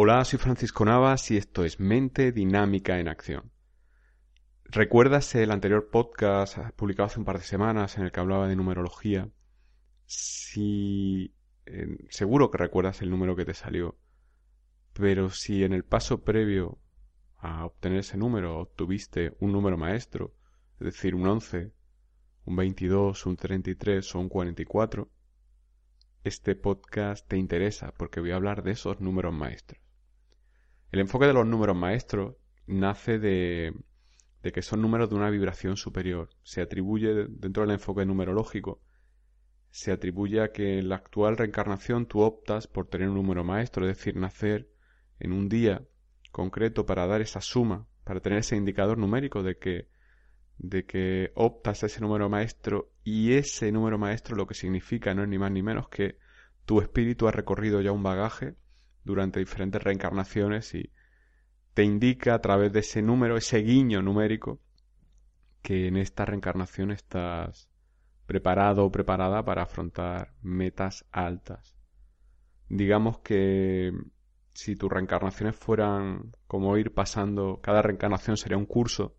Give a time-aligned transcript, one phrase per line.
[0.00, 3.50] Hola, soy Francisco Navas y esto es Mente Dinámica en Acción.
[4.62, 8.54] ¿Recuerdas el anterior podcast publicado hace un par de semanas en el que hablaba de
[8.54, 9.28] numerología?
[10.06, 11.34] Si...
[12.10, 13.98] seguro que recuerdas el número que te salió,
[14.92, 16.78] pero si en el paso previo
[17.36, 20.32] a obtener ese número obtuviste un número maestro,
[20.78, 21.72] es decir, un 11,
[22.44, 25.10] un 22, un 33 o un 44,
[26.22, 29.87] este podcast te interesa porque voy a hablar de esos números maestros.
[30.90, 33.74] El enfoque de los números maestros nace de,
[34.42, 36.30] que son números de una vibración superior.
[36.42, 38.80] Se atribuye, dentro del enfoque numerológico,
[39.70, 43.86] se atribuye a que en la actual reencarnación tú optas por tener un número maestro,
[43.86, 44.70] es decir, nacer
[45.20, 45.82] en un día
[46.32, 49.88] concreto para dar esa suma, para tener ese indicador numérico de que,
[50.56, 55.22] de que optas a ese número maestro y ese número maestro lo que significa no
[55.22, 56.16] es ni más ni menos que
[56.64, 58.54] tu espíritu ha recorrido ya un bagaje
[59.08, 60.92] durante diferentes reencarnaciones y
[61.72, 64.60] te indica a través de ese número, ese guiño numérico,
[65.62, 67.70] que en esta reencarnación estás
[68.26, 71.74] preparado o preparada para afrontar metas altas.
[72.68, 73.92] Digamos que
[74.52, 79.16] si tus reencarnaciones fueran como ir pasando, cada reencarnación sería un curso,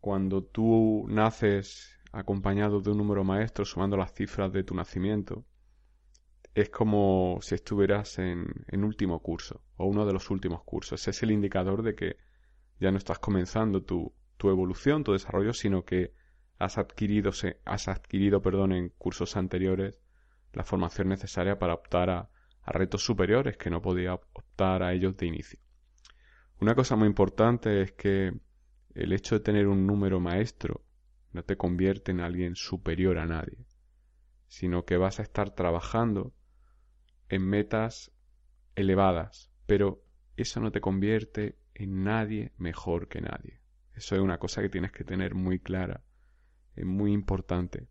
[0.00, 5.44] cuando tú naces acompañado de un número maestro sumando las cifras de tu nacimiento,
[6.56, 8.46] es como si estuvieras en,
[8.82, 11.06] último curso o uno de los últimos cursos.
[11.06, 12.16] Es el indicador de que
[12.80, 16.14] ya no estás comenzando tu, tu evolución, tu desarrollo, sino que
[16.58, 17.30] has adquirido,
[17.66, 20.00] has adquirido perdón, en cursos anteriores
[20.54, 22.30] la formación necesaria para optar a,
[22.62, 25.60] a retos superiores que no podía optar a ellos de inicio.
[26.58, 28.32] Una cosa muy importante es que
[28.94, 30.86] el hecho de tener un número maestro
[31.32, 33.66] no te convierte en alguien superior a nadie,
[34.48, 36.32] sino que vas a estar trabajando
[37.28, 38.12] en metas
[38.74, 40.02] elevadas, pero
[40.36, 43.60] eso no te convierte en nadie mejor que nadie.
[43.94, 46.02] Eso es una cosa que tienes que tener muy clara,
[46.74, 47.88] es muy importante.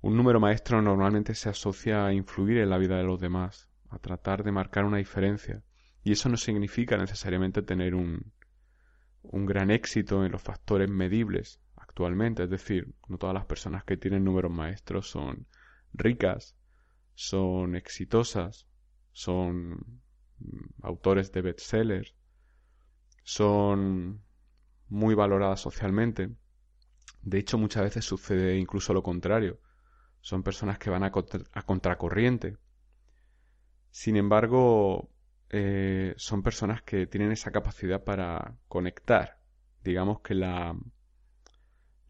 [0.00, 3.98] Un número maestro normalmente se asocia a influir en la vida de los demás, a
[3.98, 5.62] tratar de marcar una diferencia,
[6.02, 8.32] y eso no significa necesariamente tener un,
[9.22, 13.96] un gran éxito en los factores medibles actualmente, es decir, no todas las personas que
[13.96, 15.46] tienen números maestros son
[15.92, 16.56] ricas,
[17.18, 18.68] son exitosas,
[19.10, 19.72] son
[20.38, 22.14] mm, autores de bestsellers,
[23.24, 24.22] son
[24.88, 26.30] muy valoradas socialmente.
[27.22, 29.58] De hecho, muchas veces sucede incluso lo contrario.
[30.20, 32.56] Son personas que van a, contracorriente.
[33.90, 35.10] Sin embargo,
[35.50, 39.40] eh, son personas que tienen esa capacidad para conectar.
[39.82, 40.78] Digamos que la,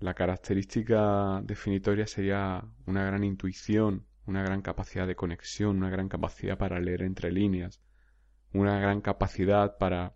[0.00, 6.58] la característica definitoria sería una gran intuición, una gran capacidad de conexión, una gran capacidad
[6.58, 7.80] para leer entre líneas,
[8.52, 10.14] una gran capacidad para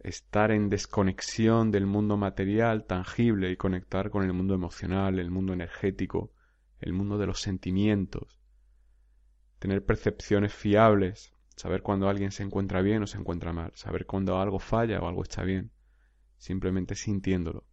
[0.00, 5.52] estar en desconexión del mundo material, tangible, y conectar con el mundo emocional, el mundo
[5.52, 6.32] energético,
[6.80, 8.40] el mundo de los sentimientos,
[9.58, 14.40] tener percepciones fiables, saber cuando alguien se encuentra bien o se encuentra mal, saber cuando
[14.40, 15.70] algo falla o algo está bien,
[16.38, 17.64] simplemente sintiéndolo.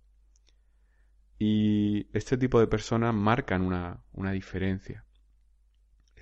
[1.40, 5.06] Y este tipo de personas marcan una, una diferencia